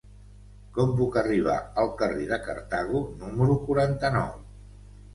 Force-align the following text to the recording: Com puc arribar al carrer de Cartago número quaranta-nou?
Com 0.77 0.95
puc 1.01 1.17
arribar 1.23 1.59
al 1.83 1.93
carrer 2.01 2.27
de 2.33 2.41
Cartago 2.49 3.05
número 3.23 3.63
quaranta-nou? 3.71 4.37